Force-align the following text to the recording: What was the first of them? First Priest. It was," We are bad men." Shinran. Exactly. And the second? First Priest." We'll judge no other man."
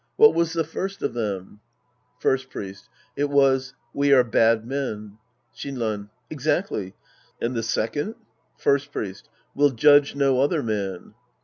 What 0.15 0.33
was 0.33 0.53
the 0.53 0.63
first 0.63 1.03
of 1.03 1.13
them? 1.13 1.59
First 2.17 2.49
Priest. 2.49 2.89
It 3.15 3.29
was," 3.29 3.75
We 3.93 4.11
are 4.13 4.23
bad 4.23 4.65
men." 4.65 5.19
Shinran. 5.55 6.09
Exactly. 6.27 6.95
And 7.39 7.53
the 7.53 7.61
second? 7.61 8.15
First 8.57 8.91
Priest." 8.91 9.29
We'll 9.53 9.69
judge 9.69 10.15
no 10.15 10.41
other 10.41 10.63
man." 10.63 11.13